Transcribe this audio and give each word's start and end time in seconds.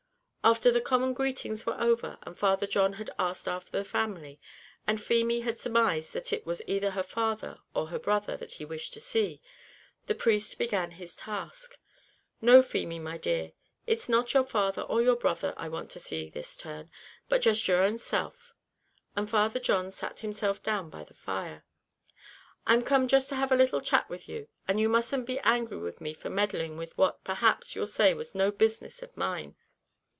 After 0.43 0.71
the 0.71 0.81
common 0.81 1.13
greetings 1.13 1.67
were 1.67 1.79
over, 1.79 2.17
and 2.23 2.35
Father 2.35 2.65
John 2.65 2.93
had 2.93 3.11
asked 3.19 3.47
after 3.47 3.69
the 3.77 3.83
family, 3.83 4.39
and 4.87 4.99
Feemy 4.99 5.41
had 5.41 5.59
surmised 5.59 6.13
that 6.13 6.33
it 6.33 6.47
was 6.47 6.63
either 6.65 6.89
her 6.91 7.03
father 7.03 7.59
or 7.75 7.89
her 7.89 7.99
brother 7.99 8.35
that 8.37 8.53
he 8.53 8.65
wished 8.65 8.91
to 8.95 8.99
see, 8.99 9.39
the 10.07 10.15
priest 10.15 10.57
began 10.57 10.91
his 10.97 11.15
task. 11.15 11.77
"No, 12.41 12.63
Feemy, 12.63 12.97
my 12.97 13.19
dear, 13.19 13.51
it's 13.85 14.09
not 14.09 14.33
your 14.33 14.41
father 14.43 14.81
or 14.81 14.99
your 14.99 15.15
brother 15.15 15.53
I 15.57 15.69
want 15.69 15.91
to 15.91 15.99
see 15.99 16.27
this 16.27 16.57
turn, 16.57 16.89
but 17.29 17.43
just 17.43 17.67
your 17.67 17.83
own 17.83 17.99
self." 17.99 18.51
And 19.15 19.29
Father 19.29 19.59
John 19.59 19.91
sat 19.91 20.21
himself 20.21 20.63
down 20.63 20.89
by 20.89 21.03
the 21.03 21.13
fire. 21.13 21.65
"I'm 22.65 22.81
come 22.81 23.07
just 23.07 23.29
to 23.29 23.35
have 23.35 23.51
a 23.51 23.55
little 23.55 23.79
chat 23.79 24.09
with 24.09 24.27
you, 24.27 24.47
and 24.67 24.79
you 24.79 24.89
musn't 24.89 25.27
be 25.27 25.39
angry 25.41 25.77
with 25.77 26.01
me 26.01 26.15
for 26.15 26.31
meddling 26.31 26.77
with 26.77 26.97
what, 26.97 27.23
perhaps, 27.23 27.75
you'll 27.75 27.85
say 27.85 28.15
was 28.15 28.33
no 28.33 28.49
business 28.49 29.03
of 29.03 29.15
mine." 29.15 29.55